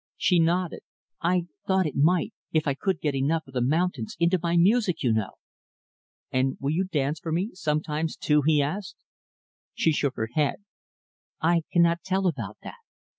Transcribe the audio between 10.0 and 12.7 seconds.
her head. "I cannot tell about